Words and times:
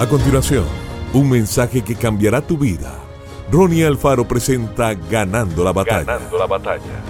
A 0.00 0.08
continuación, 0.08 0.64
un 1.12 1.28
mensaje 1.28 1.84
que 1.84 1.94
cambiará 1.94 2.40
tu 2.40 2.56
vida. 2.56 2.98
Ronnie 3.52 3.84
Alfaro 3.84 4.26
presenta 4.26 4.94
Ganando 4.94 5.62
la 5.62 5.74
batalla. 5.74 6.04
Ganando 6.04 6.38
la 6.38 6.46
batalla. 6.46 7.04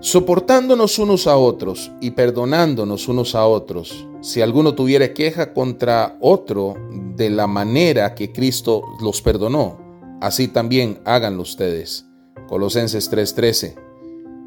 Soportándonos 0.00 0.98
unos 0.98 1.26
a 1.26 1.38
otros 1.38 1.90
y 2.02 2.10
perdonándonos 2.10 3.08
unos 3.08 3.34
a 3.34 3.46
otros, 3.46 4.06
si 4.20 4.42
alguno 4.42 4.74
tuviera 4.74 5.14
queja 5.14 5.54
contra 5.54 6.18
otro 6.20 6.74
de 7.16 7.30
la 7.30 7.46
manera 7.46 8.14
que 8.14 8.30
Cristo 8.30 8.82
los 9.00 9.22
perdonó, 9.22 9.78
así 10.20 10.48
también 10.48 11.00
háganlo 11.06 11.40
ustedes. 11.44 12.04
Colosenses 12.46 13.10
3:13. 13.10 13.74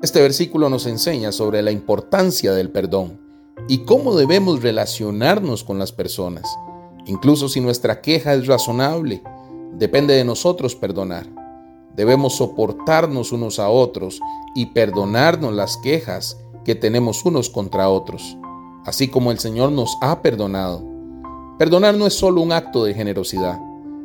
Este 0.03 0.21
versículo 0.21 0.69
nos 0.69 0.85
enseña 0.85 1.31
sobre 1.31 1.63
la 1.63 1.71
importancia 1.71 2.53
del 2.53 2.69
perdón 2.69 3.26
y 3.67 3.79
cómo 3.79 4.15
debemos 4.15 4.61
relacionarnos 4.61 5.63
con 5.63 5.79
las 5.79 5.91
personas. 5.91 6.45
Incluso 7.05 7.49
si 7.49 7.61
nuestra 7.61 8.01
queja 8.01 8.33
es 8.33 8.47
razonable, 8.47 9.21
depende 9.73 10.13
de 10.13 10.23
nosotros 10.23 10.75
perdonar. 10.75 11.27
Debemos 11.95 12.35
soportarnos 12.37 13.31
unos 13.31 13.59
a 13.59 13.69
otros 13.69 14.19
y 14.55 14.67
perdonarnos 14.67 15.53
las 15.53 15.77
quejas 15.77 16.37
que 16.63 16.75
tenemos 16.75 17.25
unos 17.25 17.49
contra 17.49 17.89
otros, 17.89 18.37
así 18.85 19.07
como 19.07 19.31
el 19.31 19.39
Señor 19.39 19.71
nos 19.71 19.97
ha 20.01 20.21
perdonado. 20.21 20.83
Perdonar 21.57 21.95
no 21.95 22.05
es 22.05 22.13
solo 22.13 22.41
un 22.41 22.51
acto 22.51 22.83
de 22.83 22.93
generosidad, 22.93 23.59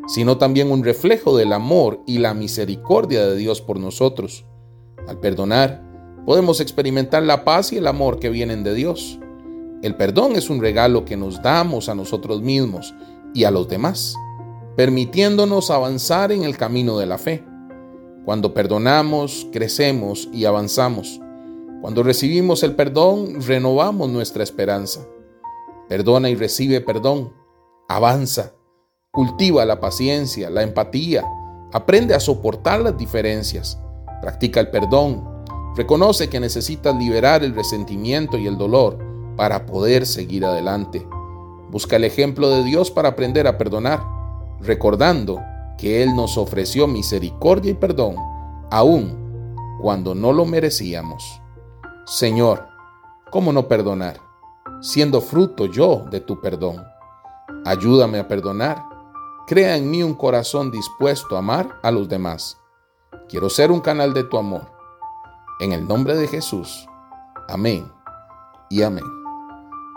sino 0.06 0.38
también 0.38 0.70
un 0.70 0.84
reflejo 0.84 1.36
del 1.36 1.52
amor 1.52 2.02
y 2.06 2.18
la 2.18 2.34
misericordia 2.34 3.26
de 3.26 3.36
Dios 3.36 3.60
por 3.60 3.78
nosotros. 3.78 4.46
Al 5.06 5.18
perdonar, 5.20 5.82
podemos 6.24 6.60
experimentar 6.60 7.22
la 7.22 7.44
paz 7.44 7.72
y 7.72 7.78
el 7.78 7.86
amor 7.86 8.18
que 8.18 8.30
vienen 8.30 8.64
de 8.64 8.74
Dios. 8.74 9.18
El 9.82 9.96
perdón 9.96 10.36
es 10.36 10.48
un 10.48 10.60
regalo 10.60 11.04
que 11.04 11.16
nos 11.16 11.42
damos 11.42 11.88
a 11.88 11.96
nosotros 11.96 12.40
mismos 12.40 12.94
y 13.34 13.42
a 13.42 13.50
los 13.50 13.68
demás, 13.68 14.14
permitiéndonos 14.76 15.72
avanzar 15.72 16.30
en 16.30 16.44
el 16.44 16.56
camino 16.56 16.98
de 16.98 17.06
la 17.06 17.18
fe. 17.18 17.44
Cuando 18.24 18.54
perdonamos, 18.54 19.48
crecemos 19.50 20.28
y 20.32 20.44
avanzamos. 20.44 21.20
Cuando 21.80 22.04
recibimos 22.04 22.62
el 22.62 22.76
perdón, 22.76 23.42
renovamos 23.42 24.08
nuestra 24.08 24.44
esperanza. 24.44 25.04
Perdona 25.88 26.30
y 26.30 26.36
recibe 26.36 26.80
perdón. 26.80 27.32
Avanza. 27.88 28.52
Cultiva 29.10 29.64
la 29.64 29.80
paciencia, 29.80 30.48
la 30.48 30.62
empatía. 30.62 31.24
Aprende 31.72 32.14
a 32.14 32.20
soportar 32.20 32.80
las 32.82 32.96
diferencias. 32.96 33.80
Practica 34.20 34.60
el 34.60 34.70
perdón. 34.70 35.28
Reconoce 35.74 36.30
que 36.30 36.38
necesitas 36.38 36.94
liberar 36.94 37.42
el 37.42 37.52
resentimiento 37.52 38.38
y 38.38 38.46
el 38.46 38.56
dolor 38.56 39.11
para 39.36 39.66
poder 39.66 40.06
seguir 40.06 40.44
adelante. 40.44 41.06
Busca 41.70 41.96
el 41.96 42.04
ejemplo 42.04 42.50
de 42.50 42.64
Dios 42.64 42.90
para 42.90 43.10
aprender 43.10 43.46
a 43.46 43.56
perdonar, 43.58 44.02
recordando 44.60 45.40
que 45.78 46.02
Él 46.02 46.14
nos 46.14 46.36
ofreció 46.36 46.86
misericordia 46.86 47.72
y 47.72 47.74
perdón, 47.74 48.16
aun 48.70 49.76
cuando 49.80 50.14
no 50.14 50.32
lo 50.32 50.44
merecíamos. 50.44 51.40
Señor, 52.04 52.66
¿cómo 53.30 53.52
no 53.52 53.68
perdonar, 53.68 54.20
siendo 54.80 55.20
fruto 55.20 55.66
yo 55.66 56.04
de 56.10 56.20
tu 56.20 56.40
perdón? 56.40 56.84
Ayúdame 57.64 58.18
a 58.18 58.28
perdonar. 58.28 58.84
Crea 59.46 59.76
en 59.76 59.90
mí 59.90 60.02
un 60.02 60.14
corazón 60.14 60.70
dispuesto 60.70 61.36
a 61.36 61.40
amar 61.40 61.80
a 61.82 61.90
los 61.90 62.08
demás. 62.08 62.58
Quiero 63.28 63.48
ser 63.48 63.70
un 63.70 63.80
canal 63.80 64.14
de 64.14 64.24
tu 64.24 64.36
amor. 64.36 64.70
En 65.60 65.72
el 65.72 65.86
nombre 65.86 66.16
de 66.16 66.28
Jesús. 66.28 66.86
Amén 67.48 67.90
y 68.68 68.82
amén. 68.82 69.21